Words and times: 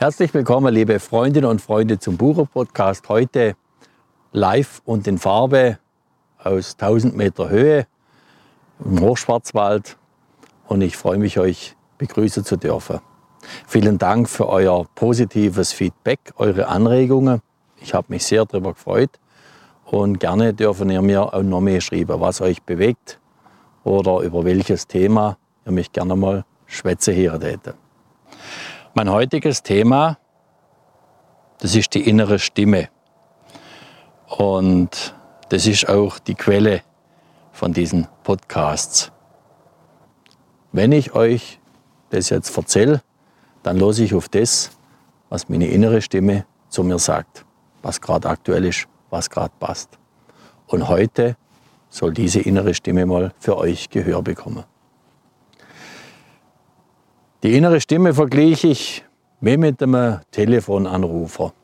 Herzlich 0.00 0.32
willkommen, 0.32 0.72
liebe 0.72 0.98
Freundinnen 0.98 1.50
und 1.50 1.60
Freunde 1.60 1.98
zum 1.98 2.16
Bucher-Podcast. 2.16 3.06
Heute 3.10 3.54
live 4.32 4.80
und 4.86 5.06
in 5.06 5.18
Farbe 5.18 5.78
aus 6.42 6.76
1000 6.80 7.14
Meter 7.14 7.50
Höhe 7.50 7.86
im 8.82 8.98
Hochschwarzwald. 8.98 9.98
Und 10.68 10.80
ich 10.80 10.96
freue 10.96 11.18
mich, 11.18 11.38
euch 11.38 11.76
begrüßen 11.98 12.46
zu 12.46 12.56
dürfen. 12.56 13.00
Vielen 13.66 13.98
Dank 13.98 14.30
für 14.30 14.48
euer 14.48 14.86
positives 14.94 15.74
Feedback, 15.74 16.32
eure 16.36 16.68
Anregungen. 16.68 17.42
Ich 17.82 17.92
habe 17.92 18.06
mich 18.08 18.24
sehr 18.24 18.46
darüber 18.46 18.72
gefreut. 18.72 19.20
Und 19.84 20.18
gerne 20.18 20.54
dürfen 20.54 20.88
ihr 20.88 21.02
mir 21.02 21.34
auch 21.34 21.42
noch 21.42 21.60
mehr 21.60 21.82
schreiben, 21.82 22.18
was 22.22 22.40
euch 22.40 22.62
bewegt 22.62 23.20
oder 23.84 24.20
über 24.20 24.46
welches 24.46 24.86
Thema 24.86 25.36
ihr 25.66 25.72
mich 25.72 25.92
gerne 25.92 26.16
mal 26.16 26.46
schwätze 26.64 27.14
hören 27.14 27.42
hätte. 27.42 27.74
Mein 28.92 29.08
heutiges 29.08 29.62
Thema, 29.62 30.18
das 31.58 31.76
ist 31.76 31.94
die 31.94 32.08
innere 32.08 32.40
Stimme. 32.40 32.88
Und 34.26 35.14
das 35.48 35.68
ist 35.68 35.88
auch 35.88 36.18
die 36.18 36.34
Quelle 36.34 36.82
von 37.52 37.72
diesen 37.72 38.08
Podcasts. 38.24 39.12
Wenn 40.72 40.90
ich 40.90 41.14
euch 41.14 41.60
das 42.08 42.30
jetzt 42.30 42.56
erzähle, 42.56 43.00
dann 43.62 43.78
los 43.78 44.00
ich 44.00 44.12
auf 44.12 44.28
das, 44.28 44.72
was 45.28 45.48
meine 45.48 45.68
innere 45.68 46.02
Stimme 46.02 46.44
zu 46.68 46.82
mir 46.82 46.98
sagt, 46.98 47.44
was 47.82 48.00
gerade 48.00 48.28
aktuell 48.28 48.64
ist, 48.64 48.88
was 49.08 49.30
gerade 49.30 49.54
passt. 49.60 50.00
Und 50.66 50.88
heute 50.88 51.36
soll 51.90 52.12
diese 52.12 52.40
innere 52.40 52.74
Stimme 52.74 53.06
mal 53.06 53.32
für 53.38 53.56
euch 53.56 53.88
Gehör 53.88 54.20
bekommen. 54.20 54.64
Die 57.42 57.56
innere 57.56 57.80
Stimme 57.80 58.12
vergleiche 58.12 58.68
ich 58.68 59.02
wie 59.40 59.56
mit 59.56 59.82
einem 59.82 60.20
Telefonanrufer. 60.30 61.54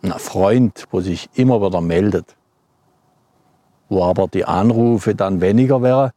Ein 0.00 0.12
Freund, 0.12 0.86
wo 0.90 1.02
sich 1.02 1.28
immer 1.34 1.60
wieder 1.60 1.82
meldet. 1.82 2.34
Wo 3.90 4.02
aber 4.02 4.28
die 4.28 4.46
Anrufe 4.46 5.14
dann 5.14 5.42
weniger 5.42 5.82
wären, 5.82 6.12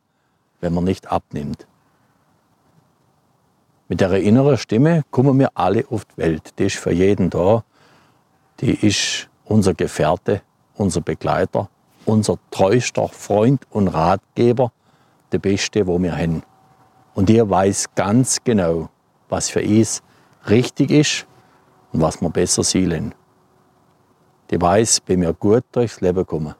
wenn 0.61 0.73
man 0.73 0.85
nicht 0.85 1.11
abnimmt. 1.11 1.67
Mit 3.89 3.99
der 3.99 4.13
inneren 4.13 4.57
Stimme 4.57 5.03
kommen 5.11 5.37
wir 5.37 5.51
alle 5.53 5.83
auf 5.89 6.05
die 6.05 6.17
Welt. 6.17 6.57
Die 6.57 6.67
ist 6.67 6.77
für 6.77 6.93
jeden 6.93 7.29
da. 7.29 7.65
Die 8.61 8.71
ist 8.71 9.29
unser 9.43 9.73
Gefährte, 9.73 10.41
unser 10.75 11.01
Begleiter, 11.01 11.69
unser 12.05 12.39
treuster 12.51 13.09
Freund 13.09 13.67
und 13.69 13.89
Ratgeber, 13.89 14.71
der 15.33 15.39
Beste, 15.39 15.85
wo 15.85 16.01
wir 16.01 16.17
haben. 16.17 16.41
Und 17.15 17.29
ihr 17.29 17.49
weiß 17.49 17.95
ganz 17.95 18.43
genau, 18.43 18.89
was 19.29 19.49
für 19.49 19.61
ihn 19.61 19.87
richtig 20.49 20.91
ist 20.91 21.25
und 21.93 22.01
was 22.01 22.21
wir 22.21 22.29
besser 22.29 22.61
sehen. 22.61 23.15
Die 24.51 24.61
weiß, 24.61 25.01
wie 25.07 25.19
wir 25.19 25.33
gut 25.33 25.63
durchs 25.71 26.01
Leben 26.01 26.25
kommen. 26.27 26.53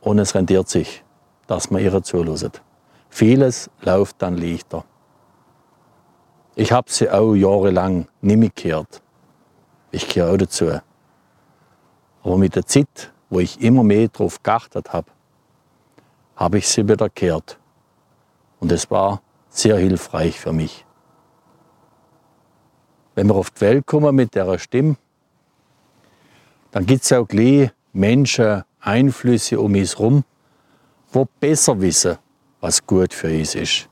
Und 0.00 0.18
es 0.18 0.34
rendiert 0.34 0.68
sich, 0.68 1.04
dass 1.46 1.70
man 1.70 1.82
ihr 1.82 2.02
zuhören. 2.02 2.50
Vieles 3.08 3.70
läuft 3.80 4.20
dann 4.20 4.36
leichter. 4.36 4.84
Ich 6.56 6.72
habe 6.72 6.90
sie 6.90 7.08
auch 7.08 7.34
jahrelang 7.34 8.08
nicht 8.20 8.36
mehr 8.36 8.50
gehört. 8.52 9.02
Ich 9.92 10.08
gehöre 10.08 10.34
auch 10.34 10.36
dazu. 10.36 10.80
Aber 12.24 12.38
mit 12.38 12.56
der 12.56 12.66
Zeit, 12.66 13.12
wo 13.30 13.38
ich 13.38 13.60
immer 13.60 13.84
mehr 13.84 14.08
darauf 14.08 14.42
geachtet 14.42 14.92
habe, 14.92 15.06
habe 16.34 16.58
ich 16.58 16.68
sie 16.68 16.88
wieder 16.88 17.08
gehört. 17.08 17.59
Und 18.60 18.70
es 18.70 18.90
war 18.90 19.22
sehr 19.48 19.78
hilfreich 19.78 20.38
für 20.38 20.52
mich. 20.52 20.84
Wenn 23.14 23.26
wir 23.26 23.34
auf 23.34 23.50
die 23.50 23.62
Welt 23.62 23.86
kommen 23.86 24.14
mit 24.14 24.34
der 24.34 24.58
Stimme, 24.58 24.96
dann 26.70 26.86
gibt 26.86 27.02
es 27.02 27.12
auch 27.12 27.26
gleich 27.26 27.70
Menschen, 27.92 28.62
Einflüsse 28.80 29.60
um 29.60 29.74
uns 29.74 29.98
herum, 29.98 30.24
wo 31.12 31.26
besser 31.40 31.80
wissen, 31.80 32.16
was 32.60 32.86
gut 32.86 33.12
für 33.12 33.28
uns 33.36 33.54
ist. 33.54 33.88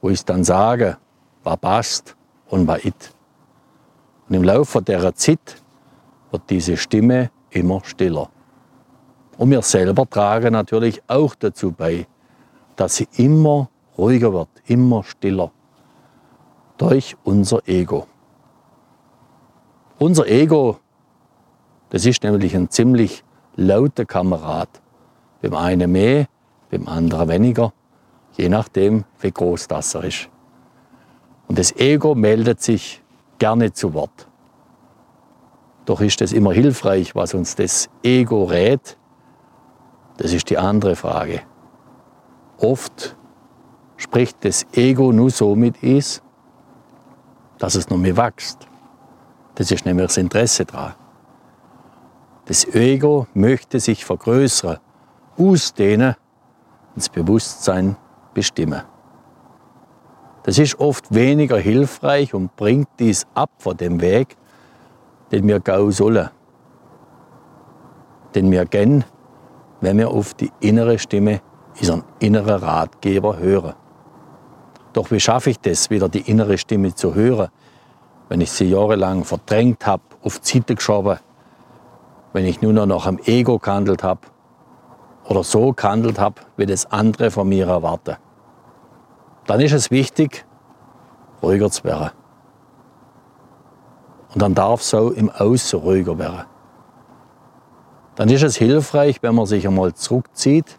Wo 0.00 0.10
ich 0.10 0.24
dann 0.24 0.44
sage, 0.44 0.98
was 1.42 1.56
passt 1.56 2.16
und 2.48 2.68
was 2.68 2.84
nicht. 2.84 3.14
Und 4.28 4.34
im 4.34 4.42
Laufe 4.42 4.82
der 4.82 5.14
Zeit 5.14 5.62
wird 6.30 6.42
diese 6.50 6.76
Stimme 6.76 7.30
immer 7.50 7.80
stiller. 7.84 8.30
Und 9.38 9.50
wir 9.50 9.62
selber 9.62 10.08
tragen 10.08 10.52
natürlich 10.52 11.02
auch 11.08 11.34
dazu 11.34 11.72
bei, 11.72 12.06
dass 12.76 12.96
sie 12.96 13.08
immer 13.16 13.68
ruhiger 13.98 14.32
wird, 14.32 14.48
immer 14.66 15.02
stiller. 15.02 15.50
Durch 16.76 17.16
unser 17.24 17.66
Ego. 17.66 18.06
Unser 19.98 20.26
Ego, 20.28 20.78
das 21.88 22.04
ist 22.04 22.22
nämlich 22.22 22.54
ein 22.54 22.68
ziemlich 22.68 23.24
lauter 23.54 24.04
Kamerad. 24.04 24.68
Beim 25.40 25.54
einen 25.54 25.90
mehr, 25.90 26.26
beim 26.70 26.86
anderen 26.86 27.28
weniger, 27.28 27.72
je 28.36 28.48
nachdem, 28.48 29.04
wie 29.20 29.30
groß 29.30 29.68
das 29.68 29.94
er 29.94 30.04
ist. 30.04 30.28
Und 31.48 31.58
das 31.58 31.74
Ego 31.76 32.14
meldet 32.14 32.60
sich 32.60 33.02
gerne 33.38 33.72
zu 33.72 33.94
Wort. 33.94 34.28
Doch 35.86 36.00
ist 36.00 36.20
es 36.20 36.32
immer 36.32 36.52
hilfreich, 36.52 37.14
was 37.14 37.32
uns 37.32 37.54
das 37.54 37.88
Ego 38.02 38.44
rät? 38.44 38.98
Das 40.16 40.32
ist 40.32 40.50
die 40.50 40.58
andere 40.58 40.96
Frage. 40.96 41.42
Oft 42.58 43.16
spricht 43.96 44.44
das 44.44 44.66
Ego 44.72 45.12
nur 45.12 45.30
so 45.30 45.54
mit 45.54 45.82
uns, 45.82 46.22
dass 47.58 47.74
es 47.74 47.88
noch 47.88 47.98
mehr 47.98 48.16
wächst. 48.16 48.66
Das 49.54 49.70
ist 49.70 49.86
nämlich 49.86 50.06
das 50.06 50.16
Interesse 50.16 50.64
daran. 50.64 50.94
Das 52.46 52.64
Ego 52.74 53.26
möchte 53.34 53.80
sich 53.80 54.04
vergrößern, 54.04 54.78
ausdehnen 55.36 56.14
und 56.94 56.96
das 56.96 57.08
Bewusstsein 57.08 57.96
bestimmen. 58.34 58.82
Das 60.44 60.58
ist 60.58 60.78
oft 60.78 61.12
weniger 61.12 61.58
hilfreich 61.58 62.32
und 62.32 62.54
bringt 62.54 62.88
dies 63.00 63.26
ab 63.34 63.50
von 63.58 63.76
dem 63.76 64.00
Weg, 64.00 64.36
den 65.32 65.48
wir 65.48 65.58
gehen 65.58 65.90
sollen. 65.90 66.30
Den 68.34 68.50
wir 68.52 68.64
gehen, 68.64 69.04
wenn 69.80 69.98
wir 69.98 70.10
auf 70.10 70.34
die 70.34 70.52
innere 70.60 70.98
Stimme 71.00 71.40
unseren 71.78 72.04
inneren 72.18 72.62
Ratgeber 72.62 73.38
hören. 73.38 73.74
Doch 74.92 75.10
wie 75.10 75.20
schaffe 75.20 75.50
ich 75.50 75.60
das, 75.60 75.90
wieder 75.90 76.08
die 76.08 76.30
innere 76.30 76.58
Stimme 76.58 76.94
zu 76.94 77.14
hören, 77.14 77.48
wenn 78.28 78.40
ich 78.40 78.50
sie 78.50 78.70
jahrelang 78.70 79.24
verdrängt 79.24 79.86
habe, 79.86 80.02
auf 80.22 80.38
die 80.38 80.58
Seite 80.58 80.74
geschoben, 80.74 81.18
wenn 82.32 82.44
ich 82.44 82.62
nur 82.62 82.72
noch 82.72 82.86
nach 82.86 83.06
dem 83.06 83.18
Ego 83.24 83.58
gehandelt 83.58 84.02
habe 84.02 84.20
oder 85.28 85.44
so 85.44 85.72
gehandelt 85.72 86.18
habe, 86.18 86.40
wie 86.56 86.66
das 86.66 86.86
andere 86.86 87.30
von 87.30 87.48
mir 87.48 87.68
erwarten. 87.68 88.16
Dann 89.46 89.60
ist 89.60 89.72
es 89.72 89.90
wichtig, 89.90 90.44
ruhiger 91.42 91.70
zu 91.70 91.84
werden. 91.84 92.10
Und 94.34 94.42
dann 94.42 94.54
darf 94.54 94.80
es 94.80 94.92
auch 94.92 95.10
im 95.10 95.30
Außen 95.30 95.78
ruhiger 95.78 96.18
werden. 96.18 96.44
Dann 98.16 98.28
ist 98.30 98.42
es 98.42 98.56
hilfreich, 98.56 99.22
wenn 99.22 99.34
man 99.34 99.46
sich 99.46 99.66
einmal 99.66 99.94
zurückzieht 99.94 100.78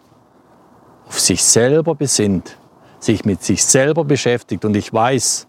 auf 1.07 1.19
sich 1.19 1.43
selber 1.43 1.95
besinnt, 1.95 2.57
sich 2.99 3.25
mit 3.25 3.43
sich 3.43 3.63
selber 3.63 4.03
beschäftigt 4.03 4.65
und 4.65 4.75
ich 4.75 4.93
weiß 4.93 5.47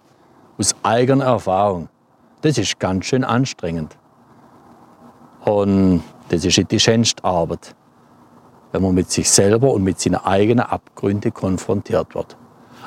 aus 0.58 0.74
eigener 0.82 1.24
Erfahrung, 1.24 1.88
das 2.42 2.58
ist 2.58 2.78
ganz 2.78 3.06
schön 3.06 3.24
anstrengend. 3.24 3.96
Und 5.44 6.02
das 6.28 6.44
ist 6.44 6.70
die 6.70 6.80
schönste 6.80 7.24
Arbeit, 7.24 7.74
wenn 8.72 8.82
man 8.82 8.94
mit 8.94 9.10
sich 9.10 9.30
selber 9.30 9.72
und 9.72 9.82
mit 9.82 9.98
seinen 10.00 10.16
eigenen 10.16 10.64
Abgründen 10.64 11.32
konfrontiert 11.32 12.14
wird. 12.14 12.36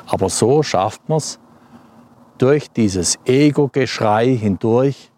Aber 0.06 0.28
so 0.28 0.62
schafft 0.62 1.08
man 1.08 1.18
es, 1.18 1.38
durch 2.38 2.70
dieses 2.70 3.18
Ego-Geschrei 3.24 4.36
hindurch 4.36 5.10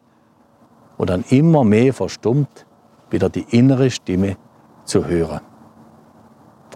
und 0.96 1.10
dann 1.10 1.24
immer 1.30 1.64
mehr 1.64 1.92
verstummt, 1.92 2.66
wieder 3.10 3.28
die 3.28 3.46
innere 3.50 3.90
Stimme 3.90 4.36
zu 4.84 5.06
hören. 5.06 5.40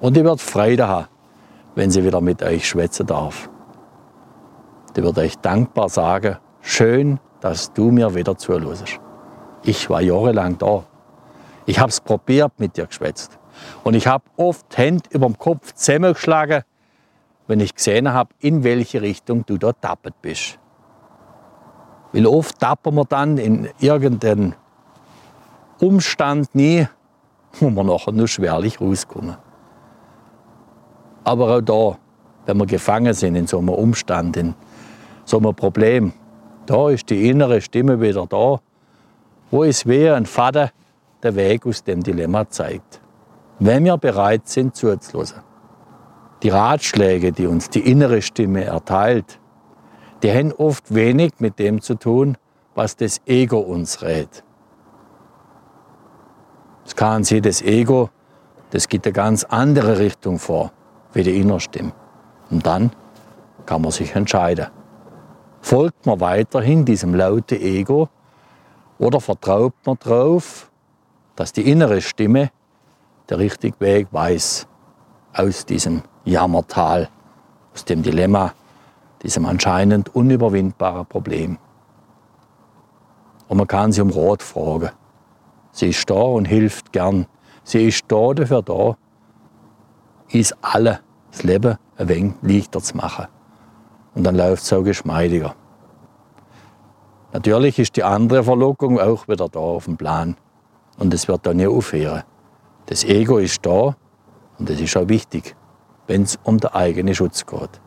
Und 0.00 0.16
ich 0.16 0.24
werde 0.24 0.38
Freude 0.38 0.88
haben, 0.88 1.08
wenn 1.74 1.90
sie 1.90 2.04
wieder 2.04 2.20
mit 2.20 2.42
euch 2.42 2.68
schwätzen 2.68 3.06
darf. 3.06 3.50
Ich 4.96 5.02
werde 5.02 5.20
euch 5.20 5.36
dankbar 5.38 5.88
sagen, 5.88 6.38
schön, 6.60 7.20
dass 7.40 7.72
du 7.72 7.90
mir 7.90 8.14
wieder 8.14 8.36
zuhörst. 8.36 9.00
Ich 9.62 9.88
war 9.90 10.00
jahrelang 10.00 10.58
da. 10.58 10.84
Ich 11.66 11.78
habe 11.78 11.90
es 11.90 12.00
probiert 12.00 12.52
mit 12.58 12.76
dir 12.76 12.86
geschwätzt. 12.86 13.38
Und 13.84 13.94
ich 13.94 14.06
habe 14.06 14.24
oft 14.36 14.76
Hände 14.76 15.08
über 15.10 15.26
dem 15.26 15.38
Kopf 15.38 15.72
zusammengeschlagen, 15.74 16.62
wenn 17.46 17.60
ich 17.60 17.74
gesehen 17.74 18.12
habe, 18.12 18.30
in 18.40 18.64
welche 18.64 19.02
Richtung 19.02 19.44
du 19.46 19.56
da 19.58 19.72
tappet 19.72 20.14
bist. 20.22 20.58
Weil 22.12 22.26
oft 22.26 22.58
tappen 22.58 22.94
wir 22.94 23.04
dann 23.04 23.38
in 23.38 23.68
irgendeinen 23.78 24.54
Umstand 25.80 26.54
nie, 26.54 26.86
wo 27.60 27.70
wir 27.70 27.84
nachher 27.84 28.12
nur 28.12 28.28
schwerlich 28.28 28.80
rauskommen. 28.80 29.36
Aber 31.28 31.56
auch 31.56 31.60
da, 31.60 31.98
wenn 32.46 32.56
wir 32.56 32.64
gefangen 32.64 33.12
sind 33.12 33.34
in 33.34 33.46
so 33.46 33.58
einem 33.58 33.68
Umstand, 33.68 34.34
in 34.38 34.54
so 35.26 35.36
ein 35.36 35.54
Problem. 35.54 36.14
Da 36.64 36.88
ist 36.88 37.10
die 37.10 37.28
innere 37.28 37.60
Stimme 37.60 38.00
wieder 38.00 38.26
da, 38.26 38.60
wo 39.50 39.62
es 39.62 39.86
wie 39.86 40.08
ein 40.08 40.24
Vater 40.24 40.70
der 41.22 41.36
Weg 41.36 41.66
aus 41.66 41.84
dem 41.84 42.02
Dilemma 42.02 42.48
zeigt. 42.48 43.02
Wenn 43.58 43.84
wir 43.84 43.98
bereit 43.98 44.48
sind 44.48 44.74
zuzuhören. 44.74 45.42
Die 46.42 46.48
Ratschläge, 46.48 47.30
die 47.32 47.46
uns 47.46 47.68
die 47.68 47.80
innere 47.80 48.22
Stimme 48.22 48.64
erteilt, 48.64 49.38
die 50.22 50.32
haben 50.32 50.52
oft 50.52 50.94
wenig 50.94 51.32
mit 51.40 51.58
dem 51.58 51.82
zu 51.82 51.96
tun, 51.96 52.38
was 52.74 52.96
das 52.96 53.20
Ego 53.26 53.58
uns 53.58 54.00
rät. 54.00 54.42
Das 56.84 56.96
kann 56.96 57.22
sie, 57.22 57.42
das 57.42 57.60
Ego, 57.60 58.08
das 58.70 58.88
geht 58.88 59.04
eine 59.04 59.12
ganz 59.12 59.44
andere 59.44 59.98
Richtung 59.98 60.38
vor, 60.38 60.72
wie 61.12 61.22
die 61.22 61.38
innere 61.38 61.60
Stimme. 61.60 61.92
Und 62.50 62.66
dann 62.66 62.92
kann 63.66 63.82
man 63.82 63.90
sich 63.90 64.14
entscheiden. 64.14 64.68
Folgt 65.60 66.06
man 66.06 66.20
weiterhin 66.20 66.84
diesem 66.84 67.14
lauten 67.14 67.60
Ego 67.60 68.08
oder 68.98 69.20
vertraut 69.20 69.74
man 69.84 69.98
darauf, 70.00 70.70
dass 71.36 71.52
die 71.52 71.70
innere 71.70 72.00
Stimme 72.00 72.50
der 73.28 73.38
richtige 73.38 73.78
Weg 73.80 74.08
weiß 74.10 74.66
aus 75.34 75.66
diesem 75.66 76.02
Jammertal, 76.24 77.08
aus 77.74 77.84
dem 77.84 78.02
Dilemma, 78.02 78.54
diesem 79.22 79.46
anscheinend 79.46 80.14
unüberwindbaren 80.14 81.06
Problem. 81.06 81.58
Und 83.48 83.58
man 83.58 83.66
kann 83.66 83.92
sie 83.92 84.00
um 84.00 84.10
Rat 84.10 84.42
fragen. 84.42 84.90
Sie 85.72 85.88
ist 85.90 86.08
da 86.08 86.14
und 86.14 86.46
hilft 86.46 86.92
gern. 86.92 87.26
Sie 87.64 87.86
ist 87.86 88.04
da 88.08 88.32
dafür 88.34 88.62
da, 88.62 88.96
ist 90.30 90.56
alle 90.62 91.00
das 91.30 91.42
Leben 91.42 91.76
ein 91.96 92.08
wenig 92.08 92.34
leichter 92.42 92.80
zu 92.80 92.96
machen. 92.96 93.26
Und 94.14 94.24
dann 94.24 94.36
läuft 94.36 94.62
es 94.62 94.72
auch 94.72 94.82
geschmeidiger. 94.82 95.54
Natürlich 97.32 97.78
ist 97.78 97.96
die 97.96 98.04
andere 98.04 98.42
Verlockung 98.42 98.98
auch 98.98 99.28
wieder 99.28 99.48
da 99.48 99.60
auf 99.60 99.84
dem 99.84 99.96
Plan. 99.96 100.36
Und 100.98 101.12
es 101.14 101.28
wird 101.28 101.46
dann 101.46 101.58
nie 101.58 101.66
aufhören. 101.66 102.24
Das 102.86 103.04
Ego 103.04 103.38
ist 103.38 103.64
da 103.64 103.96
und 104.58 104.68
das 104.70 104.80
ist 104.80 104.96
auch 104.96 105.08
wichtig, 105.08 105.54
wenn 106.06 106.22
es 106.22 106.38
um 106.42 106.58
den 106.58 106.70
eigenen 106.70 107.14
Schutz 107.14 107.44
geht. 107.44 107.80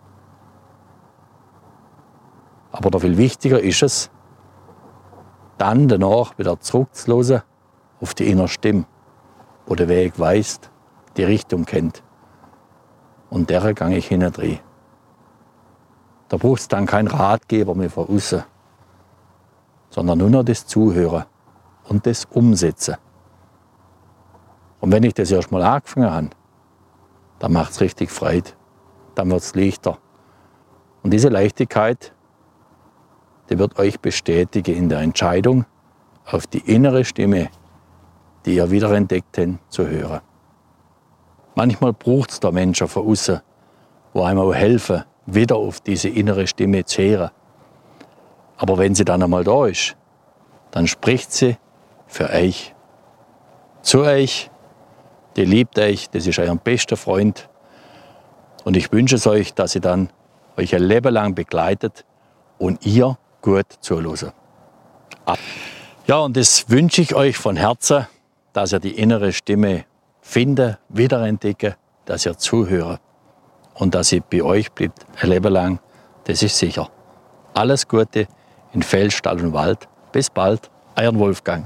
Aber 2.71 2.89
noch 2.91 3.01
viel 3.01 3.17
wichtiger 3.17 3.59
ist 3.59 3.83
es, 3.83 4.11
dann 5.57 5.87
danach 5.87 6.37
wieder 6.37 6.59
zurückzulassen 6.59 7.41
auf 7.99 8.13
die 8.13 8.27
innere 8.27 8.47
Stimme, 8.47 8.85
wo 9.65 9.75
der 9.75 9.89
Weg 9.89 10.17
weist, 10.19 10.71
die 11.17 11.23
Richtung 11.23 11.65
kennt. 11.65 12.03
Und 13.31 13.49
der 13.49 13.73
gehe 13.73 13.97
ich 13.97 14.07
hinein. 14.07 14.59
Da 16.27 16.37
braucht 16.37 16.59
es 16.59 16.67
dann 16.67 16.85
keinen 16.85 17.07
Ratgeber 17.07 17.73
mehr 17.73 17.89
von 17.89 18.07
außen, 18.07 18.43
sondern 19.89 20.17
nur 20.19 20.29
noch 20.29 20.43
das 20.43 20.67
Zuhören 20.67 21.23
und 21.87 22.05
das 22.05 22.25
Umsetzen. 22.25 22.97
Und 24.81 24.91
wenn 24.91 25.03
ich 25.03 25.13
das 25.13 25.31
erst 25.31 25.51
mal 25.51 25.63
angefangen 25.63 26.11
habe, 26.11 26.29
dann 27.39 27.53
macht 27.53 27.71
es 27.71 27.81
richtig 27.81 28.11
Freude. 28.11 28.51
Dann 29.15 29.29
wird 29.31 29.41
es 29.41 29.55
leichter. 29.55 29.97
Und 31.01 31.11
diese 31.11 31.29
Leichtigkeit, 31.29 32.13
die 33.49 33.57
wird 33.57 33.79
euch 33.79 33.99
bestätigen 33.99 34.75
in 34.75 34.89
der 34.89 34.99
Entscheidung, 34.99 35.65
auf 36.25 36.47
die 36.47 36.59
innere 36.59 37.05
Stimme, 37.05 37.49
die 38.45 38.55
ihr 38.55 38.69
wiederentdeckt 38.71 39.37
habt, 39.37 39.59
zu 39.69 39.87
hören. 39.87 40.21
Manchmal 41.55 41.93
braucht 41.93 42.31
es 42.31 42.39
da 42.39 42.51
Menschen 42.51 42.87
von 42.87 43.07
außen, 43.07 43.41
wo 44.13 44.23
einem 44.23 44.39
auch 44.39 44.53
helfen, 44.53 45.03
wieder 45.25 45.55
auf 45.55 45.81
diese 45.81 46.09
innere 46.09 46.47
Stimme 46.47 46.85
zu 46.85 47.01
hören. 47.01 47.31
Aber 48.57 48.77
wenn 48.77 48.95
sie 48.95 49.05
dann 49.05 49.23
einmal 49.23 49.43
da 49.43 49.65
ist, 49.65 49.95
dann 50.71 50.87
spricht 50.87 51.31
sie 51.31 51.57
für 52.07 52.29
euch, 52.29 52.73
zu 53.81 54.01
euch, 54.01 54.49
die 55.35 55.45
liebt 55.45 55.79
euch, 55.79 56.09
das 56.09 56.27
ist 56.27 56.39
euer 56.39 56.55
bester 56.55 56.97
Freund. 56.97 57.49
Und 58.63 58.77
ich 58.77 58.91
wünsche 58.91 59.15
es 59.15 59.25
euch, 59.27 59.53
dass 59.53 59.71
sie 59.71 59.79
dann 59.79 60.09
euch 60.57 60.75
ein 60.75 60.83
Leben 60.83 61.13
lang 61.13 61.33
begleitet 61.33 62.05
und 62.57 62.85
ihr 62.85 63.17
gut 63.41 63.65
zuhören. 63.79 64.31
Ah. 65.25 65.35
Ja, 66.07 66.19
und 66.19 66.35
das 66.37 66.69
wünsche 66.69 67.01
ich 67.01 67.15
euch 67.15 67.37
von 67.37 67.55
Herzen, 67.55 68.07
dass 68.53 68.73
ihr 68.73 68.79
die 68.79 68.97
innere 68.97 69.33
Stimme 69.33 69.85
findet, 70.21 70.79
wiederentdeckt, 70.89 71.77
dass 72.05 72.25
ihr 72.25 72.37
zuhört 72.37 73.01
und 73.75 73.95
dass 73.95 74.09
sie 74.09 74.21
bei 74.21 74.41
euch 74.41 74.71
bleibt 74.71 75.05
ein 75.21 75.29
Leben 75.29 75.51
lang. 75.51 75.79
Das 76.25 76.43
ist 76.43 76.57
sicher. 76.57 76.89
Alles 77.53 77.87
Gute 77.87 78.27
in 78.73 78.83
Feld, 78.83 79.11
Stall 79.13 79.41
und 79.41 79.53
Wald. 79.53 79.87
Bis 80.11 80.29
bald, 80.29 80.69
euer 80.95 81.17
Wolfgang. 81.17 81.65